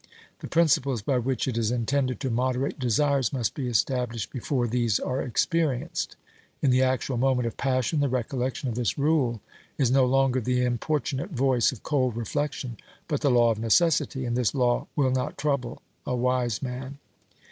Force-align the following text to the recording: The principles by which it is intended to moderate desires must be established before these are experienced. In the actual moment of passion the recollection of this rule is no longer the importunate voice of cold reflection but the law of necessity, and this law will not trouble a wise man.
The 0.39 0.47
principles 0.47 1.03
by 1.03 1.19
which 1.19 1.47
it 1.47 1.59
is 1.59 1.69
intended 1.69 2.19
to 2.21 2.31
moderate 2.31 2.79
desires 2.79 3.31
must 3.31 3.53
be 3.53 3.67
established 3.67 4.31
before 4.31 4.65
these 4.65 4.99
are 4.99 5.21
experienced. 5.21 6.15
In 6.59 6.71
the 6.71 6.81
actual 6.81 7.17
moment 7.17 7.45
of 7.45 7.55
passion 7.55 7.99
the 7.99 8.09
recollection 8.09 8.67
of 8.67 8.73
this 8.73 8.97
rule 8.97 9.41
is 9.77 9.91
no 9.91 10.07
longer 10.07 10.41
the 10.41 10.65
importunate 10.65 11.29
voice 11.29 11.71
of 11.71 11.83
cold 11.83 12.15
reflection 12.17 12.77
but 13.07 13.21
the 13.21 13.29
law 13.29 13.51
of 13.51 13.59
necessity, 13.59 14.25
and 14.25 14.35
this 14.35 14.55
law 14.55 14.87
will 14.95 15.11
not 15.11 15.37
trouble 15.37 15.83
a 16.03 16.15
wise 16.15 16.63
man. 16.63 16.97